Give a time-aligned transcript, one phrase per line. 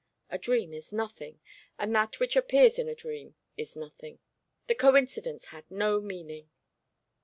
[0.31, 1.41] A dream is nothing,
[1.77, 4.17] and that which appears in a dream is nothing.
[4.65, 6.49] The coincidence had no meaning.